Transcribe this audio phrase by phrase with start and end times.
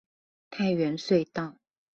[0.49, 1.59] 泰源隧道